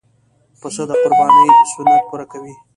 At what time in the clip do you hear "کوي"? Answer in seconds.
2.31-2.53